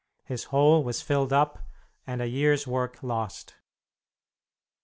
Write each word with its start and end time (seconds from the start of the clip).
His 0.25 0.45
hole 0.45 0.83
was 0.83 1.03
filled 1.03 1.31
up, 1.31 1.59
and 2.07 2.23
a 2.23 2.27
year's 2.27 2.65
work 2.65 3.03
lost. 3.03 3.53